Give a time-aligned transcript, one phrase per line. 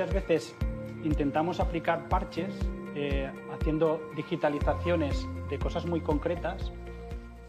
[0.00, 0.56] muchas veces
[1.04, 2.54] intentamos aplicar parches
[2.94, 6.72] eh, haciendo digitalizaciones de cosas muy concretas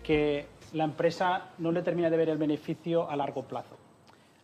[0.03, 3.77] que la empresa no le termina de ver el beneficio a largo plazo.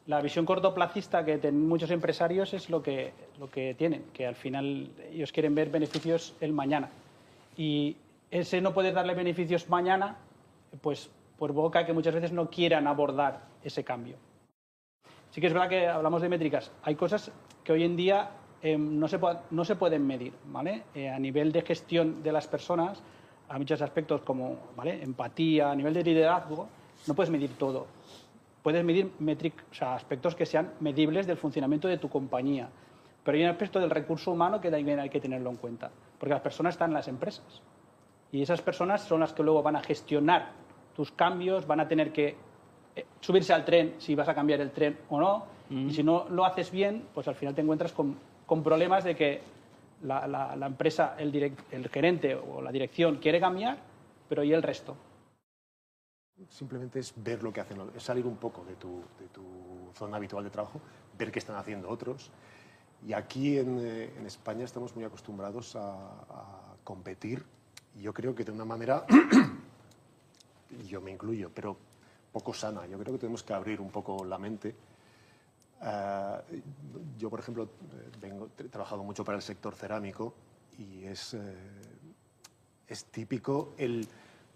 [0.05, 3.11] La visión cortoplacista que tienen muchos empresarios es lo que,
[3.41, 6.89] lo que tienen, que al final ellos quieren ver beneficios el mañana.
[7.57, 7.97] Y
[8.31, 10.15] ese no poder darle beneficios mañana,
[10.79, 14.15] pues provoca que muchas veces no quieran abordar ese cambio.
[15.37, 16.71] Sí que es verdad que hablamos de métricas.
[16.81, 17.31] Hay cosas
[17.63, 19.19] que hoy en día eh, no, se
[19.51, 20.33] no, se pueden medir.
[20.47, 20.85] ¿vale?
[20.95, 23.03] Eh, a nivel de gestión de las personas,
[23.47, 26.67] hay muchos aspectos como empatía, a nivel de liderazgo,
[27.05, 27.85] no puedes medir todo.
[28.63, 32.67] Puedes medir sea, aspectos que sean medibles del funcionamiento de tu compañía.
[33.23, 35.91] Pero hay un aspecto del recurso humano que también hay que tenerlo en cuenta.
[36.17, 37.61] Porque las personas están en las empresas.
[38.31, 40.53] Y esas personas son las que luego van a gestionar
[40.95, 42.46] tus cambios, van a tener que
[43.19, 45.45] subirse al tren si vas a cambiar el tren o no.
[45.69, 49.15] Y si no lo haces bien, pues al final te encuentras con, con problemas de
[49.15, 49.41] que
[50.03, 53.77] la, la, empresa, el, el gerente o la dirección quiere cambiar,
[54.29, 54.95] pero ¿y el resto?
[56.49, 59.43] Simplemente es ver lo que hacen, es salir un poco de tu, de tu
[59.95, 60.79] zona habitual de trabajo,
[61.17, 62.31] ver qué están haciendo otros.
[63.05, 67.43] Y aquí en, eh, en España estamos muy acostumbrados a, a competir
[67.97, 69.05] y yo creo que de una manera,
[70.87, 71.77] yo me incluyo, pero
[72.37, 72.85] poco sana.
[72.85, 74.75] Yo creo que tenemos que abrir un poco la mente.
[75.81, 77.67] Uh, yo, por ejemplo,
[78.21, 80.33] vengo, he trabajado mucho para el sector cerámico
[80.77, 81.39] y es, eh,
[82.87, 84.07] es típico el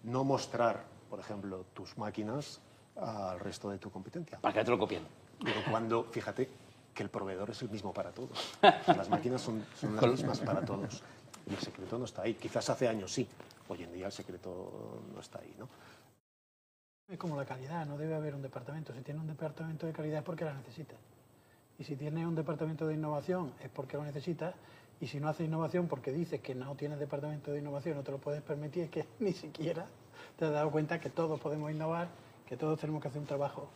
[0.03, 2.59] no mostrar, por ejemplo, tus máquinas
[2.95, 4.37] al resto de tu competencia.
[4.39, 5.03] Para que te lo copien.
[5.43, 6.49] Pero cuando, fíjate,
[6.93, 8.57] que el proveedor es el mismo para todos.
[8.61, 11.01] Las máquinas son, son las mismas para todos.
[11.49, 12.35] Y el secreto no está ahí.
[12.35, 13.27] Quizás hace años sí.
[13.69, 15.67] Hoy en día el secreto no está ahí, ¿no?
[17.11, 18.93] Es como la calidad, no debe haber un departamento.
[18.93, 20.95] Si tiene un departamento de calidad es porque la necesita.
[21.77, 24.53] Y si tiene un departamento de innovación es porque lo necesita.
[25.01, 28.11] Y si no hace innovación porque dices que no tienes departamento de innovación, no te
[28.11, 29.85] lo puedes permitir, es que ni siquiera
[30.37, 32.07] te has dado cuenta que todos podemos innovar,
[32.47, 33.69] que todos tenemos que hacer un trabajo.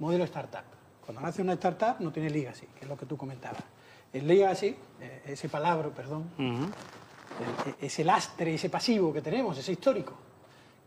[0.00, 0.64] Modelo startup.
[1.04, 3.62] Cuando nace una startup no tiene legacy, que es lo que tú comentabas.
[4.12, 6.28] El legacy, eh, ese palabra, perdón,
[7.80, 10.29] ese lastre, ese pasivo que tenemos, ese histórico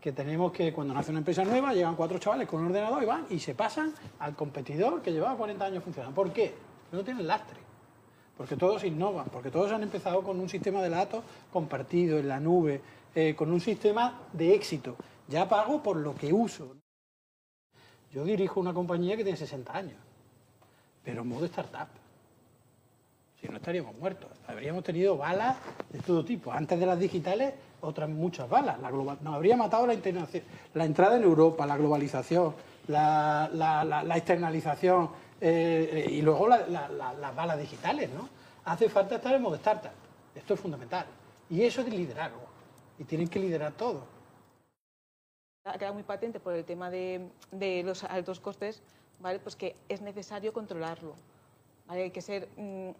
[0.04, 3.06] que tenemos que cuando nace una empresa nueva llegan cuatro chavales con un ordenador y
[3.06, 6.14] van y se pasan al competidor que llevaba 40 años funcionando.
[6.14, 6.52] ¿Por qué?
[6.92, 7.56] No tienen lastre.
[8.36, 12.38] Porque todos innovan, porque todos han empezado con un sistema de datos compartido en la
[12.38, 12.82] nube,
[13.14, 14.94] eh, con un sistema de éxito.
[15.26, 16.76] Ya pago por lo que uso.
[18.12, 19.96] Yo dirijo una compañía que tiene 60 años,
[21.02, 21.88] pero en modo startup.
[23.50, 24.30] No estaríamos muertos.
[24.46, 25.56] Habríamos tenido balas
[25.90, 26.52] de todo tipo.
[26.52, 28.78] Antes de las digitales otras muchas balas.
[28.80, 29.96] La global, nos habría matado la,
[30.74, 32.54] la entrada en Europa, la globalización,
[32.88, 35.10] la, externalización
[35.40, 38.10] eh, y luego las balas digitales.
[38.10, 38.28] ¿no?
[38.64, 39.92] Hace falta estar en modo startup.
[40.34, 41.06] Esto es fundamental.
[41.50, 42.42] Y eso es liderazgo.
[42.98, 44.02] Y tienen que liderar todo.
[45.64, 48.82] Ha quedado muy patente por el tema de, de los altos costes,
[49.20, 49.38] ¿vale?
[49.38, 51.14] pues que es necesario controlarlo.
[51.88, 52.90] Hay que ser mm,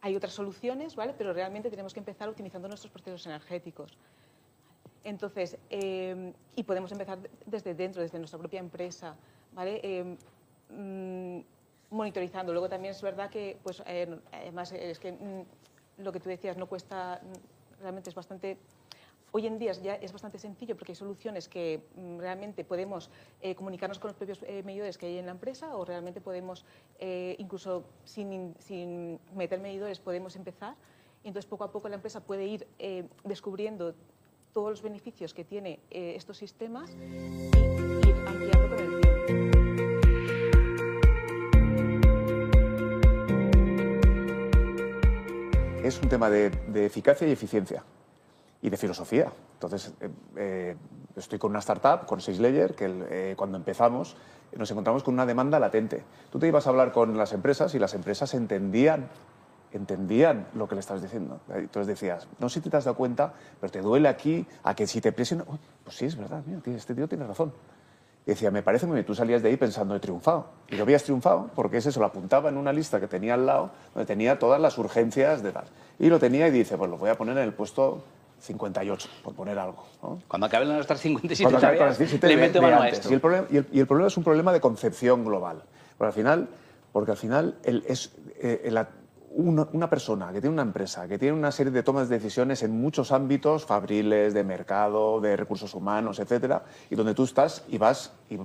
[0.00, 1.14] hay otras soluciones, ¿vale?
[1.16, 3.98] pero realmente tenemos que empezar optimizando nuestros procesos energéticos.
[5.04, 9.16] Entonces, eh, y podemos empezar desde dentro, desde nuestra propia empresa,
[9.52, 9.80] ¿vale?
[9.82, 10.16] Eh,
[10.70, 11.40] mm,
[11.90, 12.52] monitorizando.
[12.52, 16.56] Luego también es verdad que, pues, eh, además, es que mm, lo que tú decías
[16.56, 18.58] no cuesta, mm, realmente es bastante
[19.30, 23.10] Hoy en día ya es bastante sencillo porque hay soluciones que mm, realmente podemos
[23.42, 26.64] eh, comunicarnos con los propios eh, medidores que hay en la empresa o realmente podemos,
[26.98, 28.54] eh, incluso sin,
[29.34, 30.76] meter medidores, podemos empezar.
[31.24, 32.66] entonces, poco a poco la empresa puede ir
[33.24, 33.94] descubriendo
[34.54, 39.18] todos los beneficios que tiene estos sistemas y ir ampliando con el tiempo.
[45.84, 47.84] Es un tema de eficacia y eficiencia
[48.62, 49.32] y de filosofía.
[49.54, 50.76] Entonces, eh, eh,
[51.16, 54.16] estoy con una startup, con SageLayer, que eh, cuando empezamos
[54.56, 56.02] nos encontramos con una demanda latente.
[56.32, 59.08] Tú te ibas a hablar con las empresas y las empresas entendían
[59.72, 61.40] entendían lo que le estabas diciendo.
[61.50, 64.86] Entonces decías, no sé si te has dado cuenta, pero te duele aquí, a que
[64.86, 65.46] si te presionan...
[65.84, 67.52] pues sí, es verdad, este tío tiene razón.
[68.26, 70.46] Y decía, me parece muy bien, tú salías de ahí pensando, he triunfado.
[70.68, 73.46] Y lo habías triunfado porque ese se lo apuntaba en una lista que tenía al
[73.46, 75.64] lado, donde tenía todas las urgencias de tal.
[75.98, 78.04] Y lo tenía y dice, pues lo voy a poner en el puesto
[78.40, 79.84] 58, por poner algo.
[80.28, 83.10] Cuando acaben nuestras 57 tareas, le meto mano a esto.
[83.10, 85.62] Y el, problema, y, el, problema, es un problema de concepción global.
[85.96, 86.48] Porque al final,
[86.92, 88.72] porque al final es, eh,
[89.30, 92.80] una, persona que tiene una empresa, que tiene una serie de tomas de decisiones en
[92.80, 98.12] muchos ámbitos, fabriles, de mercado, de recursos humanos, etcétera, y donde tú estás y vas...
[98.30, 98.38] Y,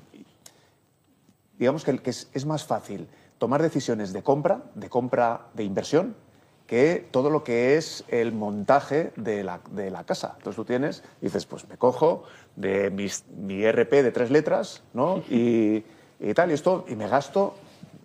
[1.57, 3.07] digamos que, es, es más fácil
[3.37, 6.15] tomar decisiones de compra, de compra de inversión,
[6.67, 10.33] que todo lo que es el montaje de la, de la casa.
[10.37, 12.23] Entonces tú tienes, dices, pues me cojo
[12.55, 15.23] de mi RP de tres letras, ¿no?
[15.29, 15.83] Y,
[16.19, 17.55] y tal, y esto, y me gasto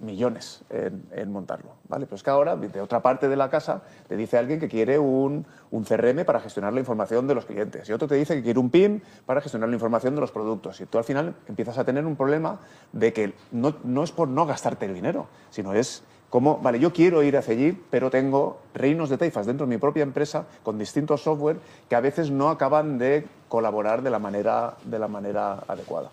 [0.01, 1.71] millones en, montarlo.
[1.89, 2.07] ¿vale?
[2.07, 4.99] Pero es que ahora, de otra parte de la casa, te dice alguien que quiere
[4.99, 8.43] un, un, CRM para gestionar la información de los clientes y otro te dice que
[8.43, 10.81] quiere un PIM para gestionar la información de los productos.
[10.81, 12.61] Y tú al final empiezas a tener un problema
[12.93, 16.93] de que no, no es por no gastarte el dinero, sino es como, vale, yo
[16.93, 20.79] quiero ir hacia allí, pero tengo reinos de taifas dentro de mi propia empresa con
[20.79, 21.59] distintos software
[21.89, 26.11] que a veces no acaban de colaborar de la manera, de la manera adecuada.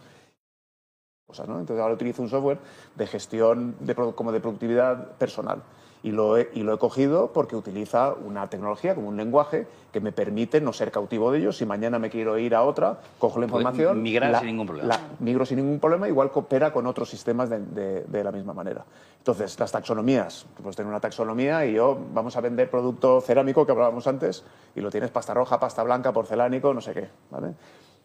[1.28, 2.60] Entonces ahora utilizo un software
[2.96, 5.64] de gestión de, como de productividad personal
[6.06, 10.00] y lo, he, y lo he cogido porque utiliza una tecnología como un lenguaje que
[10.00, 11.58] me permite no ser cautivo de ellos.
[11.58, 14.04] Si mañana me quiero ir a otra, cojo la información.
[14.04, 15.00] Migrar sin ningún problema.
[15.18, 18.86] migro sin ningún problema, igual coopera con otros sistemas de, de, la misma manera.
[19.18, 20.46] Entonces, las taxonomías.
[20.62, 24.44] Puedes tener una taxonomía y yo, vamos a vender producto cerámico que hablábamos antes
[24.76, 27.10] y lo tienes pasta roja, pasta blanca, porcelánico, no sé qué.
[27.32, 27.56] ¿vale?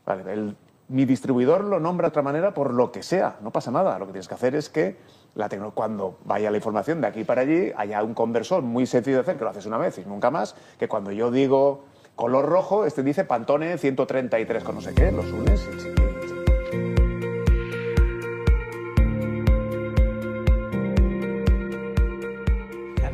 [0.07, 0.57] Vale, el
[0.91, 3.97] mi distribuidor lo nombra de otra manera por lo que sea, no pasa nada.
[4.01, 4.97] Lo que tienes que hacer es que
[5.37, 9.23] la cuando vaya la información de aquí para allí haya un conversor muy sencillo de
[9.23, 11.85] hacer, que lo haces una vez y nunca más, que cuando yo digo
[12.17, 15.65] color rojo, este dice Pantone 133 con no sé qué, los unes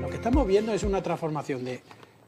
[0.01, 1.83] Lo que estamos viendo es una transformación de,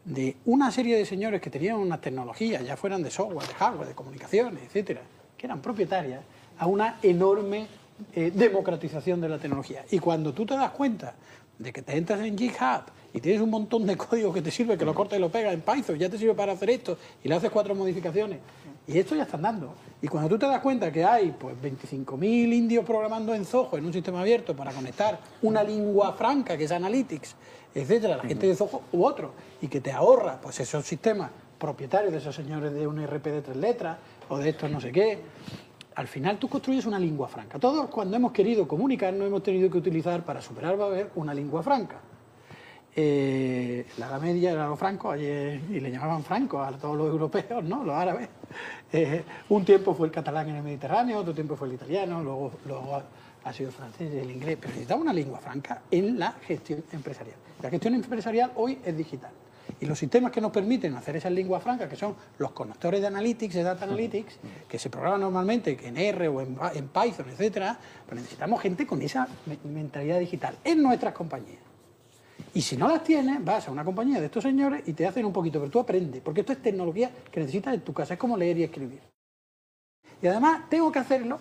[0.05, 3.89] de una serie de señores que tenían unas tecnologías, ya fueran de software, de hardware,
[3.89, 5.01] de comunicaciones, etcétera,
[5.39, 6.21] que eran propietarias,
[6.59, 7.69] a una enorme
[8.15, 9.85] eh, democratización de la tecnología.
[9.91, 11.15] Y cuando tú te das cuenta
[11.59, 12.83] de que te entras en GitHub
[13.13, 15.53] y tienes un montón de código que te sirve, que lo corta y lo pega
[15.53, 18.41] en Python, ya te sirve para hacer esto, y le haces cuatro modificaciones,
[18.87, 19.75] y esto ya está andando.
[20.03, 22.21] Y cuando tú te das cuenta que hay pues 25.000
[22.53, 26.73] indios programando en Zoho en un sistema abierto para conectar una lengua franca que es
[26.73, 27.35] Analytics,
[27.75, 32.13] etcétera, la gente de Zoho u otro, y que te ahorra pues esos sistemas propietarios
[32.13, 33.99] de esos señores de un RP de tres letras,
[34.29, 35.19] o de esto no sé qué.
[35.95, 37.59] Al final tú construyes una lengua franca.
[37.59, 40.77] Todos cuando hemos querido comunicar no hemos tenido que utilizar para superar
[41.17, 41.97] una lengua franca.
[43.01, 45.21] Eh, la Edad Media era lo franco y
[45.81, 47.85] le llamaban franco a todos los europeos, ¿no?
[47.85, 48.29] los árabes.
[48.93, 52.53] Eh, un tiempo fue el catalán en el Mediterráneo, otro tiempo fue el italiano, luego,
[52.67, 53.03] luego
[53.45, 56.83] ha sido el francés y el inglés, pero necesitaba una lengua franca en la gestión
[56.93, 57.37] empresarial.
[57.63, 59.31] La gestión empresarial hoy es digital.
[59.81, 63.07] Y los sistemas que nos permiten hacer esas lenguas francas, que son los conectores de
[63.07, 64.39] Analytics, de Data Analytics,
[64.69, 69.29] que se programan normalmente en R o en, Python, etcétera, pues necesitamos gente con esa
[69.65, 71.61] mentalidad digital en nuestras compañías.
[72.55, 75.25] Y si no las tienes, vas a una compañía de estos señores y te hacen
[75.25, 78.21] un poquito, pero tú aprendes, porque esto es tecnología que necesitas en tu casa, es
[78.21, 79.01] como leer y escribir.
[80.21, 81.39] Y además tengo que hacerlo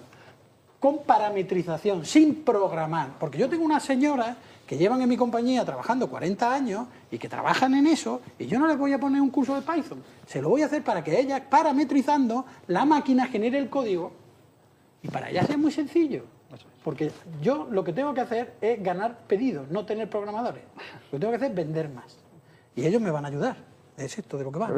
[0.79, 4.37] con parametrización, sin programar, porque yo tengo una señora
[4.67, 8.59] que llevan en mi compañía trabajando 40 años y que trabajan en eso, y yo
[8.59, 10.03] no les voy a poner un curso de Python.
[10.27, 14.11] Se lo voy a hacer para que ella, parametrizando, la máquina genere el código.
[15.01, 16.25] Y para ella es muy sencillo.
[16.83, 20.63] Porque yo lo que tengo que hacer es ganar pedidos, no tener programadores.
[21.11, 22.17] Lo que tengo que hacer es vender más.
[22.75, 23.57] Y ellos me van a ayudar.
[23.97, 24.69] Es esto de lo que va.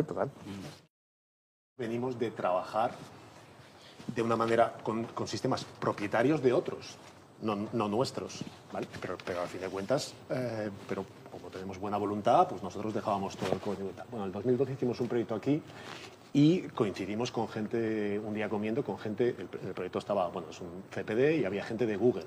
[1.77, 2.91] Venimos de trabajar
[4.16, 6.98] de una manera con, con sistemas propietarios de otros
[7.42, 8.88] no, nuestros, ¿vale?
[9.01, 13.38] Pero, pero, al fin de cuentas, eh, pero como tenemos buena voluntad, pues nosotros dejábamos
[13.38, 15.62] todo el código Bueno, en el 2012 hicimos un proyecto aquí
[16.34, 20.84] y coincidimos con gente, un día comiendo con gente, el, proyecto estaba, bueno, es un
[20.92, 22.25] CPD y había gente de Google.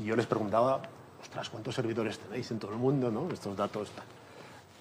[0.00, 0.80] Y yo les preguntaba,
[1.20, 3.28] ostras, ¿cuántos servidores tenéis en todo el mundo, no?
[3.32, 3.90] Estos datos.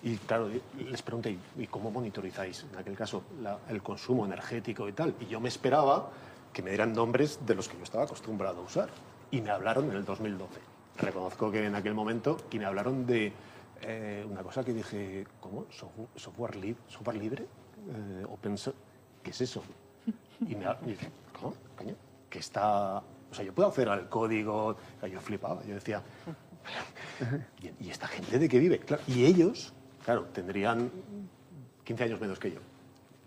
[0.04, 3.24] Y claro, les pregunté, ¿y cómo monitorizáis, en aquel caso,
[3.70, 5.16] el consumo energético y tal?
[5.20, 6.10] Y yo me esperaba
[6.52, 8.90] que me dieran nombres de los que yo estaba acostumbrado a usar
[9.30, 10.60] y me hablaron en el 2012.
[10.98, 13.32] Reconozco que en aquel momento y me hablaron de
[13.82, 15.66] eh, una cosa que dije, ¿cómo?
[15.70, 17.46] ¿Software, software libre?
[17.90, 18.56] Eh, open
[19.24, 19.64] ¿Qué es eso?
[20.42, 21.54] Y me dije, ¿cómo?
[21.78, 21.96] ¿Coño?
[22.30, 22.98] Que está...
[22.98, 24.76] O sea, yo puedo hacer al código...
[25.10, 26.02] Yo flipaba, yo decía...
[27.80, 28.80] ¿Y, esta gente de qué vive?
[28.80, 30.92] Claro, y ellos, claro, tendrían
[31.84, 32.60] 15 años menos que yo.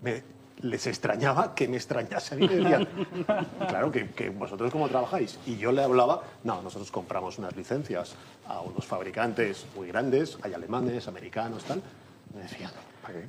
[0.02, 0.23] Me,
[0.62, 2.49] les extrañaba que me extrañase a mí.
[2.49, 2.88] decían,
[3.69, 5.38] claro, que, vosotros cómo trabajáis.
[5.47, 8.14] Y yo le hablaba, no, nosotros compramos unas licencias
[8.47, 11.83] a unos fabricantes muy grandes, hay alemanes, americanos, tal.
[12.35, 12.71] Me decían,
[13.02, 13.26] ¿para qué?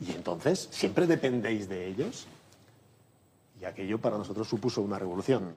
[0.00, 2.26] Y entonces, ¿siempre dependéis de ellos?
[3.60, 5.56] Y aquello para nosotros supuso una revolución.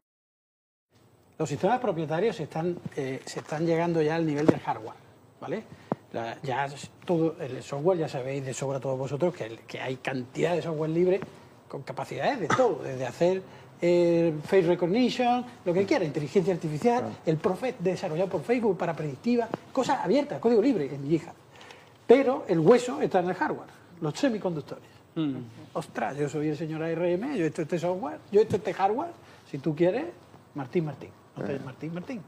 [1.37, 4.95] Los sistemas propietarios están, eh, se están llegando ya al nivel del hardware,
[5.39, 5.63] ¿vale?
[6.43, 6.67] Ya
[7.05, 10.89] todo el software, ya sabéis de sobra todos vosotros que, que hay cantidad de software
[10.89, 11.21] libre
[11.67, 13.41] con capacidades de todo, desde hacer
[13.81, 19.99] face recognition, lo que quiera, inteligencia artificial, el Prophet desarrollado por Facebook para predictiva, cosas
[20.03, 21.33] abiertas, código libre en GitHub.
[22.05, 23.69] Pero el hueso está en el hardware,
[24.01, 24.83] los semiconductores.
[25.15, 25.37] Mm.
[25.73, 28.73] Ostras, yo soy el señor ARM, yo he hecho este software, yo he hecho este
[28.73, 29.11] hardware,
[29.49, 30.05] si tú quieres,
[30.53, 31.09] Martín Martín.
[31.35, 32.21] No te Martín Martín.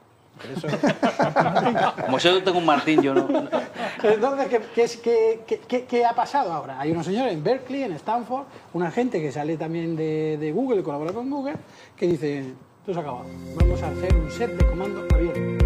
[0.55, 0.67] Eso...
[2.05, 3.27] Como yo tengo un Martín, yo no.
[4.03, 5.39] Entonces, ¿qué,
[5.87, 6.79] qué, ha pasado ahora?
[6.79, 10.83] Hay unos señores en Berkeley, en Stanford, una gente que sale también de, de Google,
[10.83, 11.55] colabora con Google,
[11.95, 13.25] que dice: Esto se ha acabado.
[13.55, 15.63] Vamos a hacer un set de comandos abierto.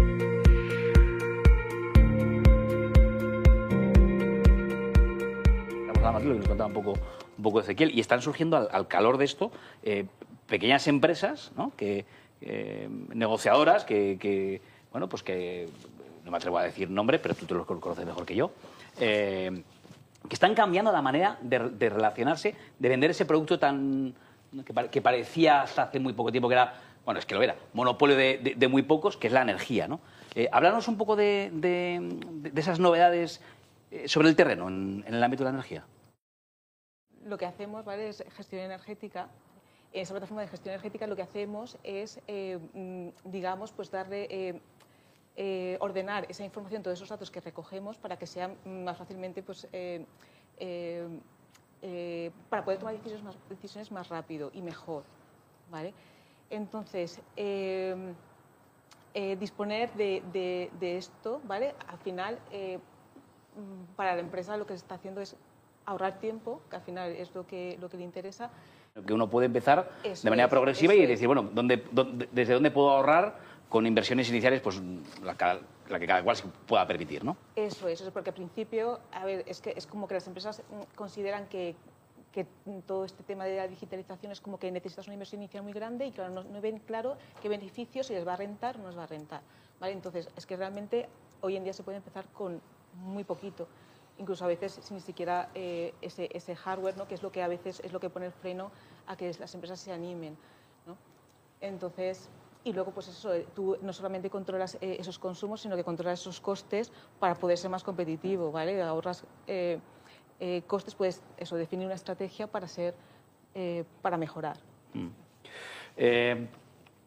[6.24, 6.92] lo que nos contaba un poco,
[7.36, 9.50] un poco Ezequiel, y están surgiendo al, calor de esto
[9.82, 10.06] eh,
[10.46, 11.72] pequeñas empresas ¿no?
[11.76, 12.04] que,
[12.40, 14.60] eh, negociadoras que,
[14.92, 15.68] bueno, pues que,
[16.24, 18.52] no me atrevo a decir nombre, pero tú te los conoces mejor que yo,
[19.00, 19.62] eh,
[20.28, 24.14] que están cambiando la manera de, relacionarse, de vender ese producto tan
[24.90, 28.16] que, parecía hasta hace muy poco tiempo que era, bueno, es que lo era, monopolio
[28.16, 30.00] de, muy pocos, que es la energía, ¿no?
[30.34, 31.50] Eh, háblanos un poco de,
[32.54, 33.40] esas novedades
[34.06, 35.84] sobre el terreno en, en el ámbito de la energía.
[37.24, 38.08] Lo que hacemos, ¿vale?
[38.08, 39.28] Es gestión energética
[39.92, 44.26] en esa plataforma de gestión energética lo que hacemos es, eh, mm, digamos, pues darle,
[44.30, 44.60] eh,
[45.36, 49.66] eh, ordenar esa información, todos esos datos que recogemos para que sean más fácilmente, pues,
[52.50, 55.04] para poder tomar decisiones más, decisiones más rápido y mejor,
[55.70, 55.94] ¿vale?
[56.50, 57.20] Entonces,
[59.14, 61.74] disponer de, esto, ¿vale?
[61.86, 62.38] Al final,
[63.56, 65.36] mm, para la empresa lo que se está haciendo es
[65.86, 68.50] ahorrar tiempo, que al final es lo que, lo que le interesa,
[69.06, 71.84] que uno puede empezar de manera progresiva y decir, bueno, ¿dónde,
[72.32, 73.38] desde dónde puedo ahorrar
[73.68, 74.80] con inversiones iniciales pues
[75.22, 77.36] la, que cada cual se pueda permitir, ¿no?
[77.54, 80.26] Eso es, eso es porque al principio, a ver, es que es como que las
[80.26, 80.62] empresas
[80.94, 81.74] consideran que,
[82.32, 82.46] que
[82.86, 86.06] todo este tema de la digitalización es como que necesitas una inversión inicial muy grande
[86.06, 88.98] y claro, no, ven claro qué beneficios, si les va a rentar o no les
[88.98, 89.42] va a rentar.
[89.80, 89.92] ¿vale?
[89.92, 91.08] Entonces, es que realmente
[91.40, 92.60] hoy en día se puede empezar con
[92.94, 93.68] muy poquito
[94.18, 97.06] incluso a veces sin ni siquiera eh, ese, ese, hardware, ¿no?
[97.06, 98.70] que es lo que a veces es lo que pone el freno
[99.06, 100.36] a que las empresas se animen.
[100.86, 100.96] ¿no?
[101.60, 102.28] Entonces,
[102.64, 106.20] y luego, pues eso, eh, tú no solamente controlas eh, esos consumos, sino que controlas
[106.20, 108.82] esos costes para poder ser más competitivo, ¿vale?
[108.82, 109.24] Ahorras
[110.66, 112.94] costes, puedes eso, definir una estrategia para ser,
[114.02, 114.56] para mejorar.
[114.94, 115.08] Mm.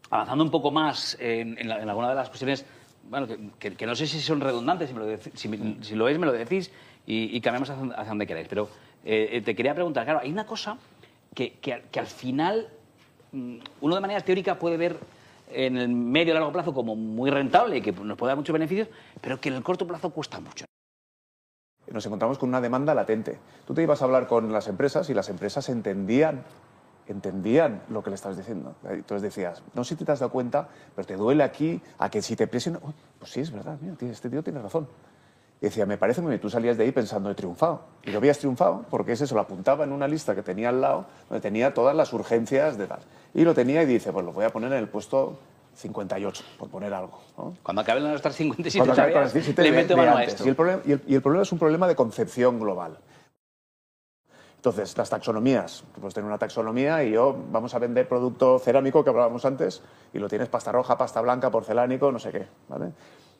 [0.10, 2.66] avanzando un poco más en, en, alguna de las cuestiones,
[3.10, 3.28] bueno,
[3.58, 6.72] que, no sé si son redundantes, si, lo, si, si lo es, me lo decís,
[7.06, 8.48] y, cambiamos hacia, donde queráis.
[8.48, 8.70] Pero
[9.04, 10.78] eh, eh, te quería preguntar, claro, hay una cosa
[11.34, 12.68] que, que, al final
[13.32, 14.98] mm, uno de manera teórica puede ver
[15.52, 18.54] en el medio y largo plazo como muy rentable y que nos puede dar muchos
[18.54, 18.88] beneficios,
[19.20, 20.66] pero que en el corto plazo cuesta mucho.
[21.92, 23.38] Nos encontramos con una demanda latente.
[23.68, 26.46] Tú te ibas a hablar con las empresas y las empresas entendían
[27.08, 28.76] entendían lo que le estabas diciendo.
[28.84, 32.22] Entonces decías, no sé si te has dado cuenta, pero te duele aquí a que
[32.22, 32.80] si te presiona...
[33.20, 34.88] pues sí, es verdad, mira, este tío tiene razón.
[35.62, 37.82] Y decía, me parece muy bien, tú salías de ahí pensando, he triunfado.
[38.04, 40.82] Y lo habías triunfado porque ese se lo apuntaba en una lista que tenía al
[40.82, 43.02] lado, donde tenía todas las urgencias de tal.
[43.36, 45.38] Y lo tenía y dice, pues lo voy a poner en el puesto
[45.76, 47.20] 58, por poner algo.
[47.62, 50.44] Cuando acaben nuestras 57 tareas, le meto mano a esto.
[50.46, 52.98] Y el, problema, y, el, problema es un problema de concepción global.
[54.56, 55.84] Entonces, las taxonomías.
[55.94, 59.84] Tú puedes tener una taxonomía y yo vamos a vender producto cerámico que hablábamos antes
[60.12, 62.48] y lo tienes pasta roja, pasta blanca, porcelánico, no sé qué.
[62.68, 62.92] ¿vale?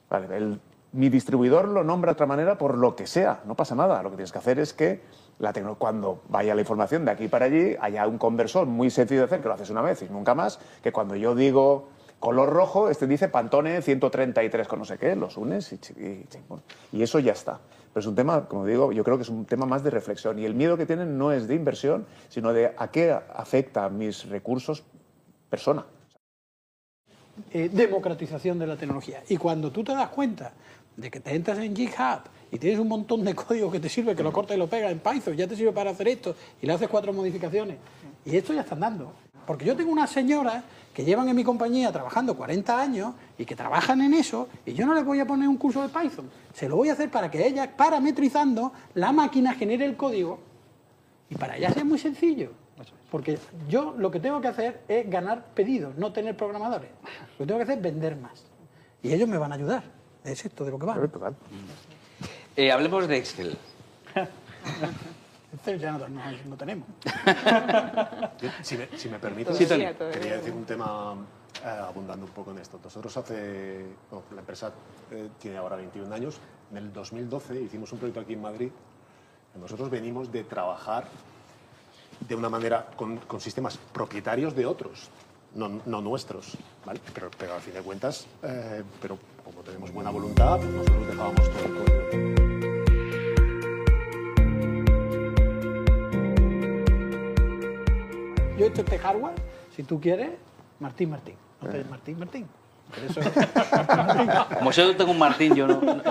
[0.08, 0.60] Vale, el
[0.92, 4.02] mi distribuidor lo nombra de otra manera por lo que sea, no pasa nada.
[4.02, 5.00] Lo que tienes que hacer es que
[5.38, 9.26] la cuando vaya la información de aquí para allí haya un conversor muy sencillo de
[9.26, 11.88] hacer, que lo haces una vez y nunca más, que cuando yo digo
[12.20, 16.26] color rojo, este dice Pantone 133 con no sé qué, los unes y,
[16.92, 17.58] y, eso ya está.
[17.92, 20.38] Pero es un tema, como digo, yo creo que es un tema más de reflexión
[20.38, 24.28] y el miedo que tienen no es de inversión, sino de a qué afecta mis
[24.28, 24.84] recursos
[25.50, 25.84] persona.
[27.50, 29.22] Eh, democratización de la tecnología.
[29.28, 30.52] Y cuando tú te das cuenta
[30.96, 34.14] de que te entras en GitHub y tienes un montón de código que te sirve,
[34.14, 36.66] que lo corta y lo pega en Python, ya te sirve para hacer esto, y
[36.66, 37.76] le haces cuatro modificaciones.
[38.24, 39.12] Y esto ya está andando.
[39.46, 40.62] Porque yo tengo unas señoras
[40.94, 44.86] que llevan en mi compañía trabajando 40 años y que trabajan en eso, y yo
[44.86, 46.30] no les voy a poner un curso de Python.
[46.54, 50.38] Se lo voy a hacer para que ellas, parametrizando, la máquina genere el código.
[51.30, 52.50] Y para ellas es muy sencillo.
[53.10, 56.90] Porque yo lo que tengo que hacer es ganar pedidos, no tener programadores.
[57.38, 58.44] Lo que tengo que hacer es vender más.
[59.02, 60.01] Y ellos me van a ayudar.
[60.24, 60.96] Es esto de lo que va.
[62.56, 63.56] Eh, hablemos de Excel.
[65.54, 66.86] Excel ya no, tenemos.
[68.62, 69.92] si, me, si me permites, quería
[70.36, 71.16] decir un tema
[71.64, 72.78] eh, abundando un poco en esto.
[72.82, 73.84] Nosotros hace,
[74.34, 74.72] la empresa
[75.10, 76.38] eh, tiene ahora 21 años.
[76.70, 78.70] En el 2012 hicimos un proyecto aquí en Madrid.
[79.60, 81.04] Nosotros venimos de trabajar
[82.20, 85.10] de una manera con, con sistemas propietarios de otros
[85.54, 87.00] no, no nuestros, ¿vale?
[87.14, 91.50] Pero, pero al fin de cuentas, eh, pero como tenemos buena voluntad, pues nosotros dejábamos
[91.50, 93.12] todo el código.
[98.58, 99.34] Yo esto este hardware,
[99.74, 100.30] si tú quieres,
[100.78, 101.34] Martín Martín.
[101.60, 102.46] No te- Martín Martín.
[102.90, 103.20] Por eso-
[104.58, 105.80] Como yo tengo un Martín, yo no.
[105.80, 106.02] no-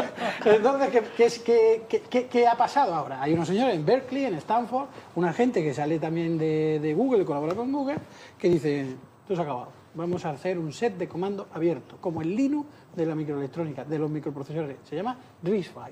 [0.46, 3.22] Entonces, ¿qué, qué, es- qué- qué- qué- qué ha pasado ahora?
[3.22, 7.24] Hay unos señores en Berkeley, en Stanford, una gente que sale también de, de Google,
[7.24, 7.98] colabora con Google,
[8.40, 9.81] que dice, esto se ha acabado.
[9.94, 14.00] Vamos a hacer un set de comando abierto, como el Linux de la microelectrónica, de
[14.00, 14.78] los microprocesadores.
[14.90, 15.92] Se llama RISC-V.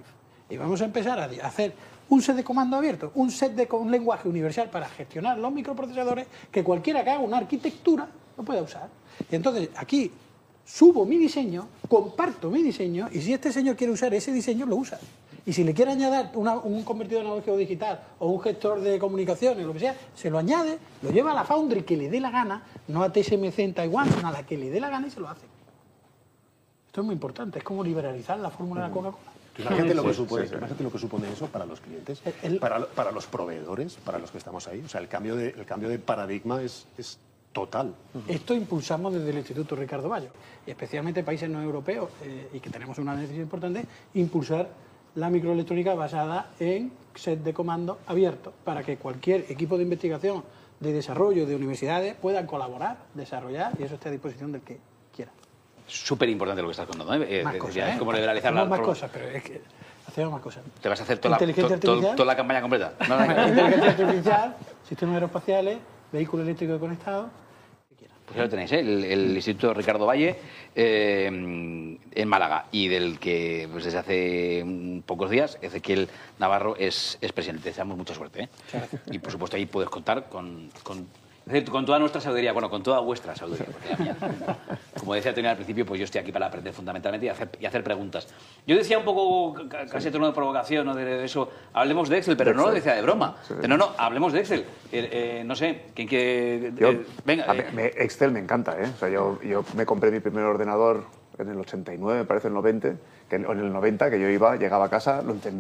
[0.50, 1.74] Y vamos a empezar a hacer
[2.10, 6.28] un set de comando abierto, un set de un lenguaje universal para gestionar los microprocesadores
[6.52, 8.90] que cualquiera que haga una arquitectura lo pueda usar.
[9.30, 10.12] Y entonces aquí
[10.66, 14.78] subo mi diseño, comparto mi diseño y si este señor quiere usar ese diseño, lo
[14.78, 15.00] usa.
[15.50, 19.66] Y si le quiere añadir una- un convertidor analógico digital o un gestor de comunicaciones,
[19.66, 22.30] lo que sea, se lo añade, lo lleva a la foundry que le dé la
[22.30, 25.10] gana, no a TSMC en Taiwán, sino a la que le dé la gana y
[25.10, 25.48] se lo hace.
[26.86, 29.18] Esto es muy importante, es como liberalizar la fórmula de la Coca-Cola.
[29.58, 30.56] Imagínate, lo que Sí, supone, sí, sí.
[30.56, 34.30] imagínate lo que supone eso para los clientes, El- para, para los proveedores, para los
[34.30, 34.84] que estamos ahí.
[34.86, 37.18] O sea, el cambio de, el cambio de paradigma es, es
[37.54, 37.96] total.
[38.28, 40.30] Esto impulsamos desde el Instituto Ricardo Bayo,
[40.68, 44.70] especialmente países no europeos, eh, y que tenemos una necesidad importante, impulsar
[45.16, 50.44] la microelectrónica basada en set de comando abierto, para que cualquier equipo de investigación,
[50.80, 54.78] de desarrollo, de universidades, puedan colaborar, desarrollar, y eso está a disposición del que
[55.14, 55.32] quiera.
[55.88, 57.14] Súper importante lo que estás contando.
[57.16, 57.40] ¿eh?
[57.40, 57.94] Eh, Más es cosas, decir, ¿eh?
[57.94, 58.78] es como liberalizar Hacemos la.
[58.78, 59.62] más cosas, pero es que
[60.08, 60.64] hacemos más cosas.
[60.82, 62.16] Te vas a hacer toda la, Inteligencia to- to- artificial.
[62.16, 62.94] toda la campaña completa.
[63.10, 63.48] No, no, no.
[63.50, 64.56] Inteligencia artificial,
[64.88, 65.78] sistemas aeroespaciales,
[66.14, 67.28] vehículos eléctricos conectados.
[68.30, 68.80] Pues ya lo tenéis, ¿eh?
[68.82, 70.36] el, el Instituto Ricardo Valle
[70.76, 74.64] eh, en Málaga y del que pues, desde hace
[75.08, 76.08] pocos días Ezequiel
[76.38, 77.64] Navarro es, es presidente.
[77.64, 78.44] Te deseamos mucha suerte.
[78.44, 78.50] ¿eh?
[79.10, 81.08] Y por supuesto ahí puedes contar con, con,
[81.50, 83.66] es decir, con toda nuestra sabiduría, bueno, con toda vuestra sabiduría.
[83.66, 84.16] Porque la mía,
[85.00, 87.66] como decía Tony al principio, pues yo estoy aquí para aprender fundamentalmente y hacer, y
[87.66, 88.28] hacer preguntas.
[88.68, 90.94] Yo decía un poco, ca- casi a tono de provocación, ¿no?
[90.94, 93.36] de eso, hablemos de Excel, pero no lo decía de broma.
[93.68, 94.60] No, no, hablemos de Excel.
[94.92, 96.72] Eh, eh, no sé, ¿quién quiere...?
[96.76, 98.86] Yo- eh, venga, eh, me- Excel me encanta, ¿eh?
[98.96, 101.06] O sea, yo, yo me compré mi primer ordenador
[101.40, 102.90] en el 89, me parece, en el 90,
[103.28, 105.52] que en, el 90, que yo iba, llegaba a casa, lo te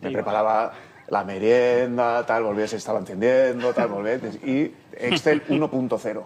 [0.00, 0.72] me preparaba
[1.08, 6.22] la merienda, tal, volvía, se estaba encendiendo, tal, volvía, y Excel 1.0.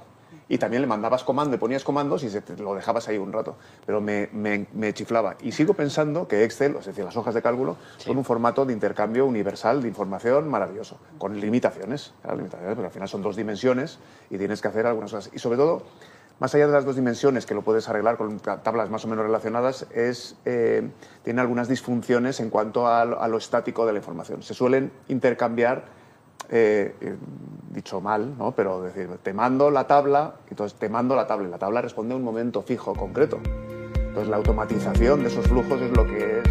[0.49, 3.33] Y también le mandabas comando, le ponías comandos y se te- lo dejabas ahí un
[3.33, 3.57] rato.
[3.87, 5.37] Pero me, me- me chiflaba.
[5.41, 8.75] Y sigo pensando que Excel, es decir, las hojas de cálculo, son un formato de
[8.75, 14.37] intercambio universal de información maravilloso, con limitaciones, limitaciones, porque al final son dos dimensiones y
[14.37, 15.33] tienes que hacer algunas cosas.
[15.33, 15.85] Y sobre todo,
[16.41, 19.09] más allá de las dos dimensiones, que lo puedes arreglar con ta- tablas más o
[19.09, 20.89] menos relacionadas, es, eh,
[21.23, 24.43] tiene algunas disfunciones en cuanto a lo estático de la información.
[24.43, 25.85] Se suelen intercambiar,
[26.51, 27.17] eh, eh,
[27.71, 28.53] dicho mal, ¿no?
[28.53, 32.15] pero decir, te mando la tabla, entonces te mando la tabla, y la tabla responde
[32.15, 33.39] a un momento fijo, concreto.
[33.95, 36.42] Entonces la automatización de esos flujos es lo que